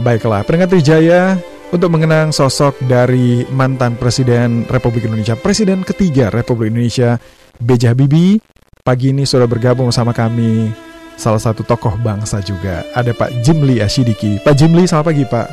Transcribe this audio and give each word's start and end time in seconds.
Baiklah, 0.00 0.40
peringkat 0.40 0.72
Trijaya 0.72 1.36
untuk 1.68 1.92
mengenang 1.92 2.32
sosok 2.32 2.80
dari 2.88 3.44
mantan 3.52 4.00
Presiden 4.00 4.64
Republik 4.64 5.04
Indonesia, 5.04 5.36
Presiden 5.36 5.84
ketiga 5.84 6.32
Republik 6.32 6.72
Indonesia, 6.72 7.20
B.J. 7.60 7.92
Habibie. 7.92 8.40
Pagi 8.80 9.12
ini 9.12 9.28
sudah 9.28 9.44
bergabung 9.44 9.92
sama 9.92 10.16
kami 10.16 10.72
salah 11.20 11.38
satu 11.38 11.60
tokoh 11.62 11.94
bangsa 12.00 12.40
juga. 12.40 12.82
Ada 12.96 13.12
Pak 13.12 13.44
Jimli 13.44 13.84
Asyidiki. 13.84 14.40
Pak 14.40 14.56
Jimli, 14.56 14.88
selamat 14.88 15.06
pagi 15.12 15.24
Pak. 15.28 15.48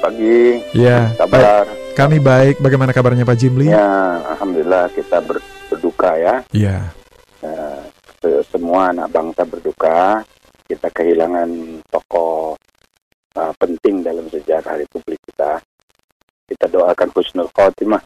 Pagi. 0.00 0.38
Ya, 0.72 1.12
kabar. 1.20 1.68
Kami 1.92 2.18
baik. 2.18 2.64
Bagaimana 2.64 2.90
kabarnya 2.96 3.28
Pak 3.28 3.36
Jimli? 3.36 3.68
Ya, 3.68 4.18
alhamdulillah 4.32 4.90
kita 4.96 5.22
ber, 5.22 5.44
berduka 5.68 6.16
ya. 6.16 6.34
Iya. 6.50 6.88
Uh, 7.44 8.42
semua 8.48 8.90
anak 8.90 9.12
bangsa 9.12 9.44
berduka. 9.44 10.24
Kita 10.66 10.88
kehilangan 10.92 11.48
tokoh 11.88 12.58
uh, 13.38 13.54
penting 13.54 14.02
dalam 14.02 14.26
sejarah 14.26 14.74
Republik 14.74 15.22
kita. 15.22 15.62
Kita 16.48 16.66
doakan 16.66 17.08
husnul 17.14 17.50
khotimah. 17.54 18.02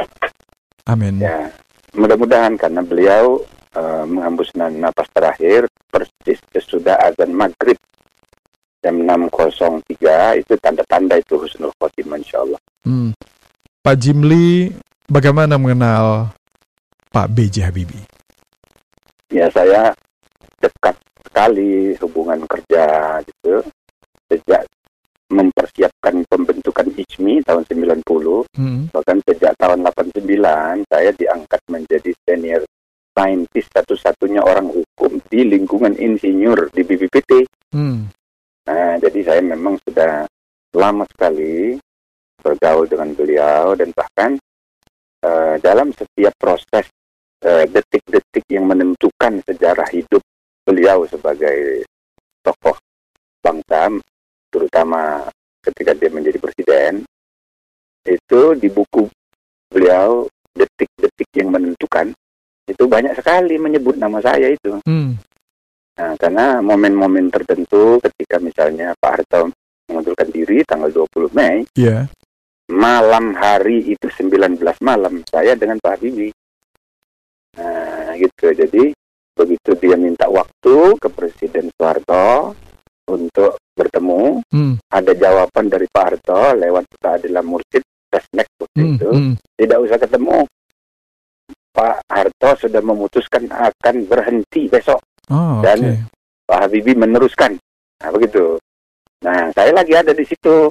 Amin. 0.90 1.22
Ya, 1.22 1.48
mudah-mudahan 1.96 2.58
karena 2.58 2.82
beliau 2.84 3.40
uh, 3.78 4.04
menghembuskan 4.04 4.76
napas 4.76 5.08
terakhir 5.14 5.70
persis 5.88 6.42
sesudah 6.52 6.98
azan 7.00 7.32
maghrib 7.32 7.78
jam 8.82 8.98
6.03 8.98 10.42
itu 10.42 10.52
tanda-tanda 10.58 11.14
itu 11.22 11.38
husnul 11.38 11.70
khotimah 11.78 12.18
insya 12.18 12.42
Allah. 12.42 12.60
Hmm. 12.82 13.14
Pak 13.82 13.96
Jimli, 13.98 14.74
bagaimana 15.06 15.54
mengenal 15.54 16.34
Pak 17.14 17.30
B.J. 17.30 17.62
Habibie? 17.62 18.02
Ya 19.30 19.46
saya 19.54 19.94
dekat 20.58 20.98
sekali 21.22 21.94
hubungan 22.02 22.42
kerja 22.50 23.18
gitu 23.22 23.62
sejak 24.26 24.66
mempersiapkan 25.32 26.22
pembentukan 26.28 26.92
ICMI 26.92 27.40
tahun 27.48 27.64
90 27.64 28.04
hmm. 28.04 28.92
bahkan 28.92 29.18
sejak 29.24 29.56
tahun 29.56 29.80
89 29.88 30.28
saya 30.86 31.10
diangkat 31.16 31.60
menjadi 31.72 32.12
senior 32.28 32.62
saintis 33.12 33.66
satu-satunya 33.72 34.40
orang 34.40 34.72
hukum 34.72 35.20
di 35.28 35.44
lingkungan 35.44 35.96
insinyur 35.96 36.72
di 36.72 36.82
BPPT. 36.84 37.44
Hmm. 37.72 38.08
Nah, 38.68 38.96
jadi 39.00 39.20
saya 39.20 39.40
memang 39.44 39.76
sudah 39.84 40.24
lama 40.72 41.04
sekali 41.12 41.76
bergaul 42.40 42.88
dengan 42.88 43.12
beliau 43.12 43.76
dan 43.76 43.92
bahkan 43.92 44.40
uh, 45.22 45.54
dalam 45.60 45.94
setiap 45.94 46.34
proses 46.34 46.90
eh, 47.44 47.66
detik-detik 47.70 48.44
uh, 48.48 48.50
yang 48.50 48.66
menentukan 48.66 49.38
sejarah 49.46 49.86
hidup 49.94 50.22
beliau 50.66 51.06
sebagai 51.06 51.86
tokoh 52.42 52.74
bangsa, 53.42 53.90
terutama 54.52 55.24
ketika 55.64 55.96
dia 55.96 56.10
menjadi 56.12 56.36
presiden, 56.36 57.08
itu 58.04 58.42
di 58.60 58.68
buku 58.68 59.08
beliau 59.72 60.28
detik-detik 60.52 61.32
yang 61.32 61.48
menentukan 61.48 62.12
itu 62.68 62.84
banyak 62.86 63.16
sekali 63.16 63.56
menyebut 63.56 63.96
nama 63.96 64.20
saya 64.20 64.52
itu. 64.52 64.78
Hmm. 64.84 65.18
Nah, 65.98 66.12
karena 66.16 66.60
momen-momen 66.64 67.28
tertentu 67.28 68.00
ketika 68.00 68.40
misalnya 68.40 68.96
Pak 68.96 69.12
Harto 69.12 69.52
mengundurkan 69.90 70.28
diri 70.32 70.64
tanggal 70.64 70.88
20 70.88 71.36
Mei, 71.36 71.66
yeah. 71.76 72.08
malam 72.70 73.36
hari 73.36 73.92
itu 73.92 74.06
19 74.08 74.56
malam 74.80 75.20
saya 75.28 75.52
dengan 75.58 75.76
Pak 75.82 75.92
Habibie. 75.98 76.32
Nah, 77.58 78.16
gitu. 78.16 78.46
Jadi 78.56 78.96
begitu 79.32 79.70
dia 79.76 79.96
minta 79.96 80.28
waktu 80.28 80.96
ke 80.96 81.08
Presiden 81.12 81.68
Soeharto 81.76 82.56
untuk 83.10 83.60
bertemu, 83.72 84.44
hmm. 84.52 84.74
ada 84.92 85.12
jawaban 85.16 85.66
dari 85.72 85.86
Pak 85.88 86.04
Harto 86.04 86.42
lewat 86.56 86.84
keadilan 87.00 87.44
Mursid, 87.44 87.84
Tesnek 88.12 88.48
waktu 88.60 88.80
hmm. 88.80 88.92
itu, 88.96 89.10
hmm. 89.10 89.34
tidak 89.56 89.78
usah 89.84 89.98
ketemu. 89.98 90.38
Pak 91.72 92.04
Harto 92.04 92.50
sudah 92.68 92.82
memutuskan 92.84 93.48
akan 93.48 94.04
berhenti 94.04 94.68
besok 94.68 95.00
Oh, 95.30 95.62
dan 95.62 95.78
okay. 95.78 95.96
Pak 96.44 96.58
Habibie 96.66 96.98
meneruskan. 96.98 97.54
Nah, 98.02 98.10
begitu. 98.10 98.58
Nah, 99.22 99.48
saya 99.54 99.70
lagi 99.70 99.94
ada 99.94 100.10
di 100.10 100.24
situ 100.26 100.66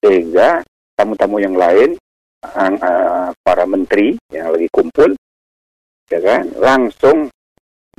sehingga 0.00 0.64
tamu-tamu 0.96 1.36
yang 1.36 1.52
lain, 1.52 2.00
uh, 2.42 2.72
uh, 2.80 3.28
para 3.44 3.68
menteri 3.68 4.16
yang 4.32 4.48
lagi 4.56 4.66
kumpul, 4.72 5.12
ya 6.08 6.18
kan, 6.24 6.48
langsung 6.56 7.28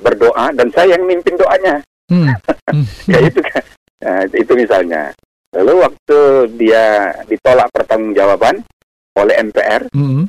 berdoa 0.02 0.50
dan 0.58 0.74
saya 0.74 0.97
yang 0.97 1.06
mimpin 1.06 1.38
doanya. 1.38 1.78
Hmm. 2.09 2.34
ya 3.14 3.20
itu 3.22 3.40
kan, 3.46 3.64
nah, 4.02 4.26
itu 4.28 4.54
misalnya. 4.58 5.14
Lalu 5.52 5.84
waktu 5.84 6.20
dia 6.56 7.12
ditolak 7.28 7.68
pertanggungjawaban 7.76 8.64
oleh 9.20 9.36
MPR 9.52 9.92
hmm. 9.92 10.24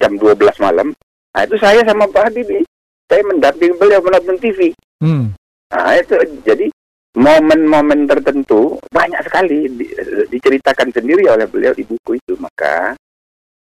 jam 0.00 0.12
12 0.16 0.64
malam, 0.64 0.96
nah 1.36 1.42
itu 1.44 1.60
saya 1.60 1.84
sama 1.84 2.08
Pak 2.08 2.32
Habibie, 2.32 2.64
saya 3.04 3.20
mendampingi 3.28 3.76
beliau 3.76 4.00
menonton 4.00 4.40
TV. 4.40 4.72
Hmm. 5.04 5.36
Nah 5.68 5.92
itu 6.00 6.16
jadi 6.40 6.72
momen-momen 7.16 8.04
tertentu 8.04 8.76
banyak 8.92 9.20
sekali 9.24 9.72
di, 9.72 9.88
diceritakan 10.28 10.92
sendiri 10.92 11.24
oleh 11.32 11.48
beliau 11.48 11.72
di 11.72 11.84
buku 11.84 12.20
itu 12.20 12.36
maka 12.36 12.92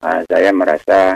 uh, 0.04 0.22
saya 0.28 0.52
merasa 0.52 1.16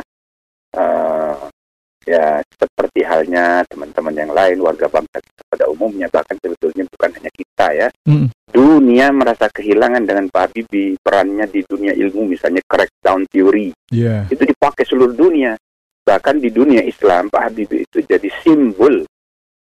ya 2.06 2.42
seperti 2.50 3.06
halnya 3.06 3.62
teman-teman 3.70 4.16
yang 4.18 4.32
lain 4.34 4.58
warga 4.58 4.90
bangsa 4.90 5.22
pada 5.46 5.70
umumnya 5.70 6.10
bahkan 6.10 6.34
sebetulnya 6.42 6.88
bukan 6.90 7.10
hanya 7.14 7.32
kita 7.34 7.68
ya 7.78 7.88
hmm. 8.10 8.28
dunia 8.50 9.14
merasa 9.14 9.46
kehilangan 9.54 10.02
dengan 10.02 10.26
Pak 10.34 10.50
Habibie 10.50 10.98
perannya 10.98 11.46
di 11.46 11.62
dunia 11.62 11.94
ilmu 11.94 12.34
misalnya 12.34 12.66
crackdown 12.66 13.30
theory 13.30 13.70
yeah. 13.94 14.26
itu 14.34 14.42
dipakai 14.42 14.82
seluruh 14.88 15.14
dunia 15.14 15.54
bahkan 16.02 16.42
di 16.42 16.50
dunia 16.50 16.82
Islam 16.82 17.30
Pak 17.30 17.42
Habibie 17.52 17.86
itu 17.86 18.02
jadi 18.02 18.30
simbol 18.42 19.06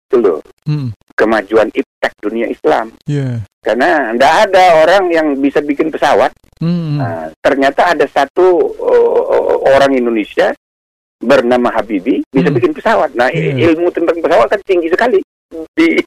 itu 0.09 0.17
loh 0.21 0.45
hmm. 0.69 0.93
kemajuan 1.17 1.73
iptek 1.73 2.13
dunia 2.21 2.45
Islam 2.53 2.93
yeah. 3.09 3.41
karena 3.65 4.13
tidak 4.13 4.35
ada 4.49 4.65
orang 4.85 5.05
yang 5.09 5.27
bisa 5.41 5.65
bikin 5.65 5.89
pesawat 5.89 6.33
hmm. 6.61 7.01
nah, 7.01 7.33
ternyata 7.41 7.97
ada 7.97 8.05
satu 8.05 8.77
uh, 8.77 9.57
orang 9.73 9.97
Indonesia 9.97 10.53
bernama 11.19 11.75
Habibie 11.75 12.23
bisa 12.31 12.49
hmm. 12.49 12.57
bikin 12.57 12.73
pesawat 12.75 13.11
nah 13.19 13.29
yeah. 13.35 13.71
ilmu 13.71 13.91
tentang 13.91 14.19
pesawat 14.23 14.47
kan 14.51 14.61
tinggi 14.63 14.89
sekali 14.91 15.19
di 15.75 15.99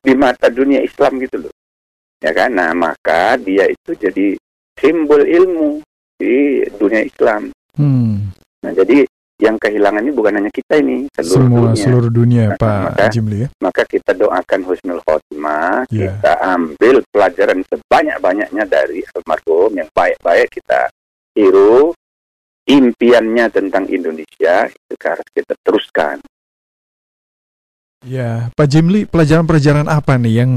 di 0.00 0.12
mata 0.14 0.46
dunia 0.48 0.80
Islam 0.80 1.18
gitu 1.18 1.46
loh 1.46 1.52
ya 2.22 2.30
kan 2.30 2.54
nah 2.54 2.70
maka 2.72 3.34
dia 3.40 3.66
itu 3.66 3.96
jadi 3.98 4.38
simbol 4.78 5.26
ilmu 5.26 5.82
di 6.20 6.64
dunia 6.78 7.02
Islam 7.02 7.50
hmm. 7.76 8.14
nah 8.62 8.72
jadi 8.72 9.04
yang 9.40 9.56
kehilangan 9.56 10.04
ini 10.04 10.12
bukan 10.12 10.36
hanya 10.36 10.52
kita 10.52 10.76
ini 10.84 11.08
seluruh 11.16 11.32
Semua, 11.32 11.60
dunia. 11.72 11.80
seluruh 11.80 12.10
dunia 12.12 12.44
nah, 12.52 12.58
Pak 12.60 12.80
maka, 12.92 13.04
Jimli 13.08 13.38
ya. 13.40 13.48
Maka 13.64 13.82
kita 13.88 14.12
doakan 14.12 14.60
husnul 14.68 15.00
khotimah, 15.00 15.88
yeah. 15.88 16.12
kita 16.12 16.32
ambil 16.44 16.96
pelajaran 17.08 17.64
sebanyak-banyaknya 17.72 18.64
dari 18.68 19.00
almarhum 19.16 19.72
yang 19.80 19.88
baik-baik 19.96 20.52
kita 20.52 20.89
impiannya 23.10 23.46
tentang 23.50 23.90
Indonesia 23.90 24.70
itu 24.70 24.94
harus 25.02 25.26
kita 25.34 25.54
teruskan. 25.66 26.22
Ya, 28.06 28.54
Pak 28.54 28.70
Jimli, 28.70 29.04
pelajaran-pelajaran 29.04 29.90
apa 29.90 30.14
nih 30.14 30.34
yang 30.46 30.50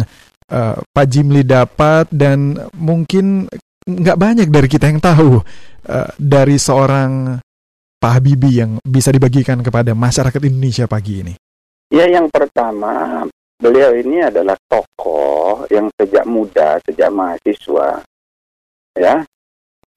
uh, 0.53 0.77
Pak 0.93 1.07
Jimli 1.09 1.41
dapat 1.41 2.13
dan 2.13 2.61
mungkin 2.77 3.49
nggak 3.83 4.19
banyak 4.21 4.47
dari 4.53 4.69
kita 4.69 4.85
yang 4.85 5.01
tahu 5.01 5.41
uh, 5.89 6.09
dari 6.15 6.61
seorang 6.61 7.41
Pak 7.97 8.21
Habibie 8.21 8.61
yang 8.61 8.77
bisa 8.85 9.09
dibagikan 9.09 9.65
kepada 9.65 9.97
masyarakat 9.97 10.39
Indonesia 10.45 10.85
pagi 10.85 11.25
ini? 11.25 11.33
Ya, 11.89 12.05
yang 12.05 12.29
pertama, 12.29 13.25
beliau 13.57 13.97
ini 13.97 14.21
adalah 14.29 14.55
tokoh 14.69 15.65
yang 15.73 15.89
sejak 15.97 16.23
muda, 16.29 16.77
sejak 16.85 17.09
mahasiswa, 17.09 18.01
ya, 18.93 19.23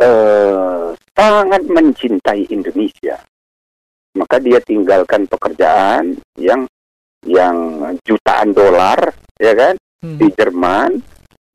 eh, 0.02 0.86
sangat 1.16 1.64
mencintai 1.64 2.44
Indonesia. 2.52 3.16
Maka 4.16 4.36
dia 4.40 4.60
tinggalkan 4.60 5.24
pekerjaan 5.24 6.20
yang 6.36 6.68
yang 7.26 7.56
jutaan 8.06 8.54
dolar, 8.54 9.16
ya 9.40 9.52
kan, 9.56 9.74
hmm. 10.04 10.16
di 10.20 10.28
Jerman, 10.36 11.02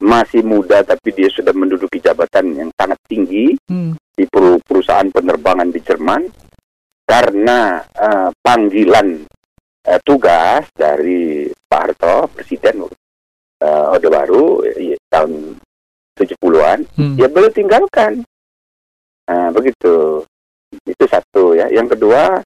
masih 0.02 0.42
muda 0.42 0.82
tapi 0.82 1.14
dia 1.14 1.30
sudah 1.30 1.54
menduduki 1.54 2.02
jabatan 2.02 2.58
yang 2.58 2.70
sangat 2.74 2.98
tinggi 3.06 3.54
hmm. 3.70 3.94
di 4.18 4.26
perusahaan 4.66 5.08
penerbangan 5.14 5.70
di 5.70 5.78
Jerman 5.78 6.26
karena 7.06 7.86
uh, 7.86 8.34
panggilan 8.42 9.22
uh, 9.86 10.00
tugas 10.02 10.66
dari 10.74 11.54
Pak 11.54 11.82
Harto 11.86 12.34
Presiden 12.34 12.82
uh, 12.82 13.94
Orde 13.94 14.10
Baru 14.10 14.66
ya, 14.66 14.98
tahun 15.06 15.62
70-an 16.18 16.80
hmm. 16.98 17.16
ya 17.22 17.30
beliau 17.30 17.54
tinggalkan 17.54 18.26
nah, 19.28 19.50
begitu 19.54 20.24
itu 20.88 21.06
satu 21.06 21.58
ya 21.58 21.68
yang 21.68 21.86
kedua 21.90 22.40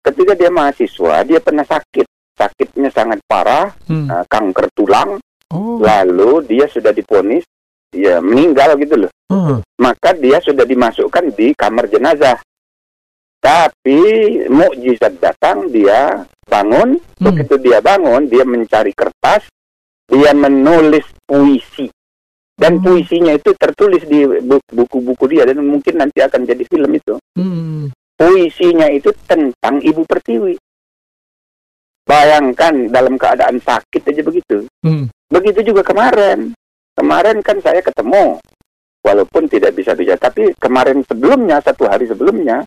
ketika 0.00 0.32
dia 0.32 0.48
mahasiswa 0.48 1.26
dia 1.26 1.38
pernah 1.38 1.66
sakit 1.66 2.06
sakitnya 2.38 2.88
sangat 2.88 3.20
parah 3.28 3.74
hmm. 3.86 4.08
uh, 4.08 4.24
kanker 4.30 4.66
tulang 4.72 5.20
Oh. 5.48 5.80
Lalu 5.80 6.44
dia 6.44 6.68
sudah 6.68 6.92
diponis 6.92 7.44
ya 7.92 8.20
meninggal 8.20 8.76
gitu 8.76 9.06
loh. 9.06 9.12
Uh. 9.32 9.64
Maka 9.80 10.12
dia 10.16 10.40
sudah 10.44 10.68
dimasukkan 10.68 11.32
di 11.32 11.56
kamar 11.56 11.88
jenazah. 11.88 12.36
Tapi 13.38 14.00
mukjizat 14.50 15.16
datang, 15.22 15.70
dia 15.72 16.26
bangun. 16.44 16.98
Hmm. 16.98 17.24
Begitu 17.24 17.54
dia 17.62 17.78
bangun, 17.80 18.28
dia 18.28 18.44
mencari 18.44 18.92
kertas, 18.92 19.48
dia 20.10 20.34
menulis 20.36 21.06
puisi. 21.24 21.88
Dan 22.58 22.82
hmm. 22.82 22.82
puisinya 22.82 23.32
itu 23.38 23.54
tertulis 23.54 24.02
di 24.02 24.26
buku-buku 24.50 25.24
dia 25.30 25.46
dan 25.46 25.62
mungkin 25.62 25.94
nanti 26.02 26.18
akan 26.18 26.42
jadi 26.42 26.66
film 26.66 26.90
itu. 26.90 27.14
Hmm. 27.38 27.94
Puisinya 28.18 28.90
itu 28.90 29.14
tentang 29.30 29.78
Ibu 29.78 30.02
Pertiwi. 30.02 30.58
Bayangkan 32.02 32.90
dalam 32.90 33.14
keadaan 33.14 33.62
sakit 33.62 34.02
aja 34.10 34.22
begitu. 34.26 34.66
Hmm. 34.82 35.06
Begitu 35.30 35.70
juga 35.70 35.86
kemarin. 35.86 36.50
Kemarin 36.98 37.38
kan 37.46 37.62
saya 37.62 37.78
ketemu, 37.78 38.42
walaupun 39.06 39.46
tidak 39.46 39.78
bisa 39.78 39.94
bicara, 39.94 40.18
tapi 40.18 40.50
kemarin 40.58 41.06
sebelumnya, 41.06 41.62
satu 41.62 41.86
hari 41.86 42.10
sebelumnya, 42.10 42.66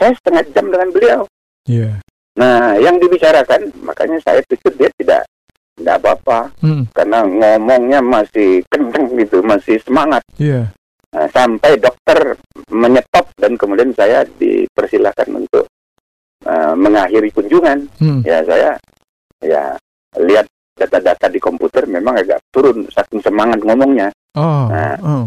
saya 0.00 0.16
setengah 0.16 0.48
jam 0.56 0.72
dengan 0.72 0.88
beliau. 0.88 1.20
Yeah. 1.68 2.00
Nah, 2.40 2.80
yang 2.80 2.96
dibicarakan, 2.96 3.68
makanya 3.84 4.16
saya 4.24 4.40
pikir 4.48 4.72
dia 4.80 4.88
tidak 4.96 5.28
tidak 5.86 6.02
apa-apa, 6.02 6.50
hmm. 6.66 6.90
karena 6.90 7.22
ngomongnya 7.22 8.02
masih 8.02 8.66
kenceng 8.66 9.06
gitu, 9.14 9.38
masih 9.46 9.78
semangat. 9.86 10.26
Yeah. 10.34 10.74
Nah, 11.14 11.30
sampai 11.30 11.78
dokter 11.78 12.34
menyetop 12.74 13.30
dan 13.38 13.54
kemudian 13.54 13.94
saya 13.94 14.26
dipersilahkan 14.36 15.30
untuk 15.30 15.70
uh, 16.42 16.74
mengakhiri 16.74 17.30
kunjungan. 17.30 17.86
Hmm. 18.02 18.20
Ya 18.26 18.42
saya 18.42 18.74
ya 19.38 19.78
lihat 20.18 20.50
data-data 20.74 21.30
di 21.30 21.38
komputer 21.38 21.86
memang 21.86 22.18
agak 22.18 22.42
turun 22.50 22.84
saking 22.90 23.22
semangat 23.22 23.62
ngomongnya. 23.62 24.10
Oh, 24.36 24.68
nah, 24.68 24.98
oh. 25.00 25.24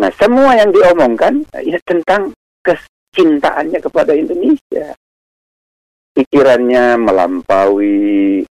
nah 0.00 0.10
semua 0.16 0.58
yang 0.58 0.74
diomongkan 0.74 1.46
ya 1.60 1.78
tentang 1.86 2.34
kecintaannya 2.64 3.78
kepada 3.78 4.16
Indonesia. 4.16 4.96
Pikirannya 6.20 7.00
melampaui 7.00 7.96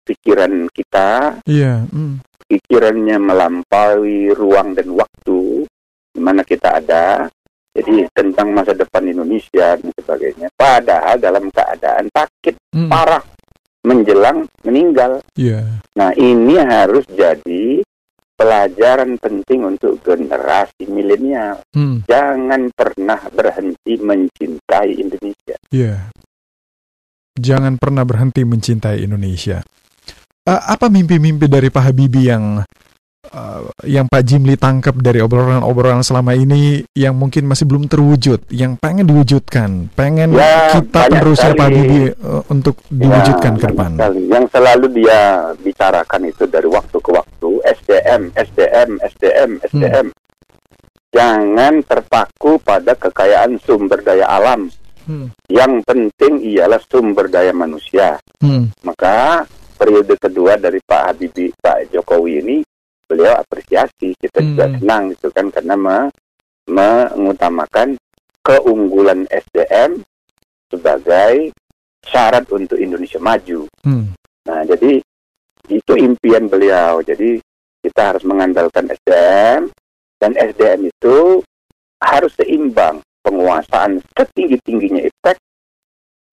pikiran 0.06 0.70
kita. 0.70 1.42
Iya. 1.50 1.90
Yeah, 1.90 1.90
mm. 1.90 2.22
Pikirannya 2.46 3.18
melampaui 3.18 4.30
ruang 4.38 4.78
dan 4.78 4.94
waktu 4.94 5.66
di 6.14 6.22
mana 6.22 6.46
kita 6.46 6.78
ada. 6.78 7.26
Jadi 7.76 8.08
tentang 8.14 8.54
masa 8.54 8.78
depan 8.78 9.10
Indonesia 9.10 9.76
dan 9.76 9.90
sebagainya. 9.98 10.48
Padahal 10.54 11.18
dalam 11.18 11.50
keadaan 11.50 12.06
sakit 12.14 12.56
mm. 12.70 12.88
parah 12.88 13.26
menjelang 13.86 14.46
meninggal. 14.62 15.26
Yeah. 15.34 15.82
Nah 15.98 16.14
ini 16.14 16.62
harus 16.62 17.06
jadi 17.10 17.82
pelajaran 18.36 19.16
penting 19.18 19.64
untuk 19.64 20.04
generasi 20.04 20.86
milenial. 20.92 21.64
Hmm. 21.72 22.04
Jangan 22.04 22.68
pernah 22.76 23.22
berhenti 23.32 23.96
mencintai 23.96 24.92
Indonesia. 25.00 25.56
Yeah. 25.72 26.12
Jangan 27.36 27.76
pernah 27.76 28.08
berhenti 28.08 28.48
mencintai 28.48 29.04
Indonesia. 29.04 29.60
Uh, 30.46 30.62
apa 30.62 30.88
mimpi-mimpi 30.88 31.50
dari 31.50 31.68
Pak 31.74 31.84
Habibie 31.92 32.30
yang 32.30 32.64
uh, 33.34 33.62
yang 33.84 34.06
Pak 34.06 34.24
Jimli 34.24 34.56
tangkap 34.56 34.94
dari 35.02 35.20
obrolan-obrolan 35.20 36.06
selama 36.06 36.38
ini 36.38 36.86
yang 36.94 37.18
mungkin 37.18 37.50
masih 37.50 37.66
belum 37.66 37.90
terwujud, 37.90 38.46
yang 38.54 38.78
pengen 38.78 39.10
diwujudkan, 39.10 39.90
pengen 39.98 40.38
ya, 40.38 40.80
kita 40.80 41.10
penerusnya 41.10 41.52
Pak 41.58 41.66
Habibie 41.66 42.14
uh, 42.22 42.44
untuk 42.48 42.80
diwujudkan 42.88 43.52
ya, 43.58 43.60
ke 43.60 43.66
depan. 43.74 43.92
Sekali. 43.98 44.22
Yang 44.30 44.46
selalu 44.54 44.86
dia 44.94 45.20
bicarakan 45.60 46.22
itu 46.30 46.44
dari 46.46 46.70
waktu 46.70 46.98
ke 47.02 47.10
waktu 47.12 47.50
SDM, 47.66 48.22
SDM, 48.38 48.90
SDM, 49.02 49.52
SDM. 49.66 50.08
Hmm. 50.14 50.24
Jangan 51.16 51.74
terpaku 51.88 52.60
pada 52.60 52.92
kekayaan 52.96 53.56
sumber 53.64 54.04
daya 54.04 54.28
alam. 54.28 54.68
Hmm. 55.06 55.30
Yang 55.48 55.86
penting 55.86 56.42
ialah 56.42 56.82
sumber 56.86 57.30
daya 57.30 57.54
manusia. 57.54 58.18
Hmm. 58.42 58.74
Maka 58.82 59.46
periode 59.78 60.18
kedua 60.18 60.58
dari 60.58 60.82
Pak 60.82 61.02
Habibie, 61.14 61.54
Pak 61.54 61.94
Jokowi 61.94 62.42
ini 62.42 62.58
beliau 63.06 63.38
apresiasi 63.38 64.18
kita 64.18 64.42
hmm. 64.42 64.48
juga 64.54 64.66
senang 64.82 65.04
gitu 65.14 65.28
kan 65.30 65.48
karena 65.54 65.76
me 65.78 66.00
mengutamakan 66.66 67.94
keunggulan 68.42 69.30
SDM 69.30 70.02
sebagai 70.74 71.54
syarat 72.02 72.46
untuk 72.50 72.82
Indonesia 72.82 73.22
maju. 73.22 73.70
Hmm. 73.86 74.18
Nah 74.50 74.62
jadi 74.66 74.98
itu 75.70 75.94
impian 75.98 76.50
beliau. 76.50 77.06
Jadi 77.06 77.38
kita 77.86 78.14
harus 78.14 78.26
mengandalkan 78.26 78.90
SDM 78.90 79.70
dan 80.18 80.32
SDM 80.34 80.90
itu 80.90 81.46
harus 82.02 82.34
seimbang 82.34 83.02
penguasaan 83.26 83.98
setinggi 84.14 84.62
tingginya 84.62 85.02
efek 85.02 85.42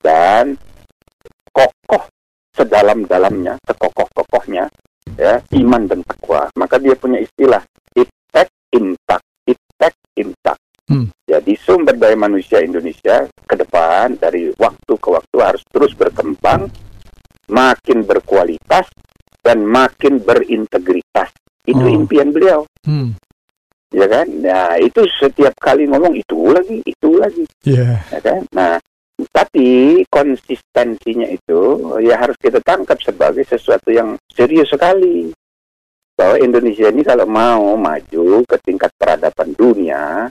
dan 0.04 0.60
kokoh 1.48 2.04
sedalam-dalamnya, 2.52 3.56
sekokoh-kokohnya 3.64 4.68
ya 5.16 5.42
iman 5.58 5.82
dan 5.88 6.00
takwa 6.06 6.48
maka 6.56 6.78
dia 6.78 6.94
punya 6.96 7.20
istilah 7.20 7.60
iptek 7.96 8.48
intak 8.72 9.22
iptek 9.44 9.94
intak 10.16 10.58
hmm. 10.88 11.10
jadi 11.28 11.52
sumber 11.58 11.98
daya 11.98 12.16
manusia 12.16 12.62
Indonesia 12.62 13.28
ke 13.44 13.54
depan 13.58 14.16
dari 14.16 14.54
waktu 14.56 14.92
ke 14.96 15.08
waktu 15.10 15.36
harus 15.42 15.62
terus 15.68 15.92
berkembang 15.92 16.70
makin 17.50 18.06
berkualitas 18.06 18.88
dan 19.42 19.66
makin 19.66 20.22
berintegritas 20.22 21.28
itu 21.66 21.82
oh. 21.82 21.92
impian 21.92 22.30
beliau 22.32 22.64
hmm. 22.86 23.12
Ya 23.92 24.06
kan 24.08 24.26
nah 24.40 24.74
itu 24.80 25.04
setiap 25.20 25.52
kali 25.60 25.84
ngomong 25.86 26.16
itu 26.16 26.50
lagi 26.50 26.80
itu 26.82 27.08
lagi 27.20 27.44
yeah. 27.68 28.00
ya 28.08 28.20
kan 28.20 28.40
nah 28.50 28.80
tapi 29.30 30.02
konsistensinya 30.08 31.28
itu 31.28 31.60
ya 32.02 32.18
harus 32.18 32.34
kita 32.40 32.58
tangkap 32.64 32.98
sebagai 32.98 33.46
sesuatu 33.46 33.92
yang 33.94 34.18
serius 34.26 34.72
sekali. 34.72 35.30
Bahwa 36.12 36.36
Indonesia 36.40 36.90
ini 36.90 37.02
kalau 37.06 37.28
mau 37.28 37.76
maju 37.78 38.42
ke 38.44 38.56
tingkat 38.60 38.90
peradaban 38.98 39.54
dunia 39.54 40.26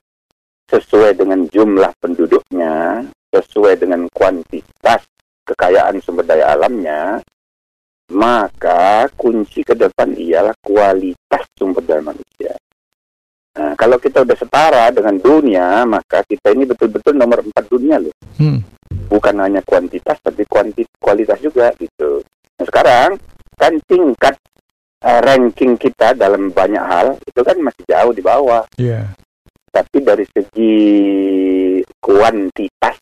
sesuai 0.67 1.19
dengan 1.19 1.47
jumlah 1.51 1.91
penduduknya, 1.99 3.05
sesuai 3.31 3.75
dengan 3.79 4.07
kuantitas 4.11 5.03
kekayaan 5.43 5.99
sumber 5.99 6.23
daya 6.23 6.55
alamnya, 6.55 7.19
maka 8.13 9.09
kunci 9.19 9.67
ke 9.67 9.75
depan 9.75 10.15
ialah 10.15 10.55
kualitas 10.63 11.43
sumber 11.59 11.83
daya 11.83 12.03
manusia. 12.03 12.55
Nah, 13.51 13.75
kalau 13.75 13.99
kita 13.99 14.23
udah 14.23 14.37
setara 14.39 14.87
dengan 14.95 15.19
dunia, 15.19 15.83
maka 15.83 16.23
kita 16.23 16.55
ini 16.55 16.63
betul-betul 16.63 17.19
nomor 17.19 17.43
empat 17.43 17.67
dunia 17.67 17.99
loh. 17.99 18.15
Hmm 18.39 18.71
bukan 19.11 19.35
hanya 19.43 19.59
kuantitas 19.67 20.19
tapi 20.23 20.47
kuantit 20.47 20.87
kualitas 20.95 21.35
juga 21.43 21.75
gitu. 21.75 22.23
Nah, 22.55 22.65
sekarang 22.67 23.19
kan 23.59 23.73
tingkat 23.83 24.35
uh, 25.03 25.19
ranking 25.19 25.75
kita 25.75 26.15
dalam 26.15 26.55
banyak 26.55 26.79
hal 26.79 27.19
itu 27.27 27.41
kan 27.43 27.59
masih 27.59 27.83
jauh 27.83 28.15
di 28.15 28.23
bawah. 28.23 28.63
Yeah. 28.79 29.11
Tapi 29.71 30.03
dari 30.03 30.25
segi 30.31 30.75
kuantitas 31.99 32.95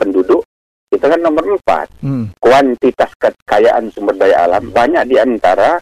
penduduk 0.00 0.44
kita 0.90 1.06
kan 1.06 1.20
nomor 1.20 1.44
empat. 1.44 1.86
Hmm. 2.00 2.32
Kuantitas 2.40 3.12
kekayaan 3.20 3.92
sumber 3.92 4.16
daya 4.16 4.48
alam 4.48 4.72
banyak 4.72 5.04
di 5.06 5.16
antara 5.20 5.80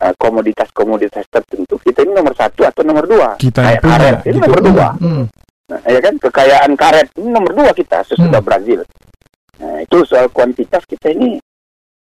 uh, 0.00 0.14
komoditas-komoditas 0.16 1.24
tertentu 1.28 1.80
kita 1.80 2.04
ini 2.04 2.12
nomor 2.12 2.34
satu 2.36 2.64
atau 2.66 2.82
nomor 2.84 3.04
dua. 3.08 3.28
Kita 3.40 3.60
Kayak 3.64 3.82
karet 3.82 4.16
ini 4.26 4.38
gitu. 4.38 4.44
nomor 4.44 4.60
dua. 4.60 4.88
Hmm. 5.00 5.24
Nah, 5.66 5.80
ya 5.82 5.98
kan 5.98 6.14
kekayaan 6.20 6.72
karet 6.78 7.08
ini 7.18 7.28
nomor 7.32 7.52
dua 7.52 7.70
kita 7.74 7.98
sesudah 8.06 8.40
hmm. 8.40 8.48
Brazil. 8.48 8.80
Nah, 9.56 9.76
itu 9.82 9.98
soal 10.04 10.28
kuantitas 10.30 10.84
kita 10.84 11.10
ini 11.10 11.40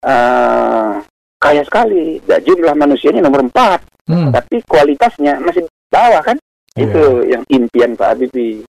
uh, 0.02 0.98
kaya 1.38 1.62
sekali. 1.62 2.18
Dan 2.24 2.40
jumlah 2.42 2.74
manusianya 2.74 3.22
nomor 3.22 3.44
empat, 3.44 3.80
hmm. 4.08 4.30
tapi 4.32 4.56
kualitasnya 4.64 5.38
masih 5.42 5.68
bawah 5.92 6.22
kan? 6.24 6.36
Yeah. 6.72 6.88
Itu 6.88 7.02
yang 7.28 7.42
impian 7.52 7.92
Pak 7.94 8.16
Habibie. 8.16 8.64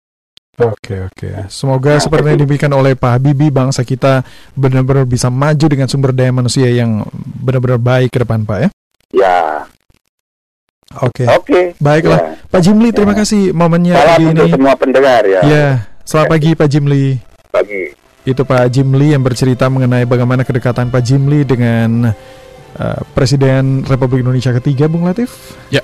Oke 0.61 1.09
oke. 1.09 1.49
Semoga 1.49 1.97
nah, 1.97 2.03
seperti 2.03 2.37
yang 2.37 2.41
diberikan 2.45 2.73
oleh 2.77 2.93
Pak 2.93 3.17
Habibie, 3.17 3.49
bangsa 3.49 3.81
kita 3.81 4.21
benar-benar 4.53 5.09
bisa 5.09 5.33
maju 5.33 5.67
dengan 5.69 5.89
sumber 5.89 6.12
daya 6.12 6.33
manusia 6.35 6.69
yang 6.69 7.00
benar-benar 7.17 7.81
baik 7.81 8.12
ke 8.12 8.21
depan, 8.21 8.45
Pak 8.45 8.59
ya. 8.61 8.69
Ya. 9.11 9.67
Oke. 10.99 11.23
Okay. 11.23 11.26
Oke. 11.31 11.38
Okay. 11.47 11.64
Baiklah, 11.79 12.19
ya. 12.19 12.50
Pak 12.50 12.61
Jimli, 12.67 12.88
terima 12.90 13.14
ya. 13.14 13.19
kasih 13.23 13.43
momennya 13.55 13.95
Salam 13.95 14.11
pagi 14.11 14.25
untuk 14.26 14.47
ini. 14.47 14.55
semua 14.59 14.75
pendengar 14.75 15.23
ya. 15.26 15.40
Ya. 15.47 15.67
Selamat 16.02 16.26
ya. 16.26 16.33
pagi 16.35 16.50
Pak 16.59 16.69
Jimli. 16.71 17.05
Pagi. 17.50 17.83
Itu 18.26 18.43
Pak 18.43 18.64
Jimli 18.75 19.07
yang 19.14 19.23
bercerita 19.23 19.71
mengenai 19.71 20.02
bagaimana 20.07 20.43
kedekatan 20.43 20.90
Pak 20.90 21.02
Jimli 21.02 21.47
dengan 21.47 22.11
uh, 22.79 23.00
Presiden 23.14 23.87
Republik 23.87 24.26
Indonesia 24.26 24.50
ketiga, 24.55 24.90
Bung 24.90 25.07
Latif. 25.07 25.55
Ya. 25.71 25.83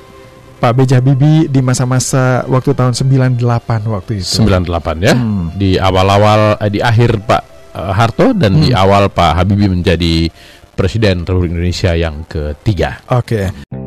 Pak 0.56 0.72
B.J. 0.72 1.04
Habibie 1.04 1.52
di 1.52 1.60
masa-masa 1.60 2.40
waktu 2.48 2.72
tahun 2.72 2.96
98 2.96 3.44
waktu 3.92 4.24
itu. 4.24 4.40
98 4.40 5.04
ya. 5.04 5.12
Hmm. 5.12 5.52
Di 5.52 5.76
awal-awal 5.76 6.56
eh, 6.64 6.70
di 6.72 6.80
akhir 6.80 7.20
Pak 7.28 7.42
uh, 7.76 7.92
Harto 7.92 8.32
dan 8.32 8.56
hmm. 8.56 8.62
di 8.64 8.70
awal 8.72 9.12
Pak 9.12 9.36
Habibie 9.36 9.68
menjadi 9.68 10.32
Presiden 10.76 11.24
Republik 11.24 11.56
Indonesia 11.56 11.96
yang 11.96 12.28
ketiga. 12.28 13.00
Oke. 13.08 13.48
Okay. 13.48 13.85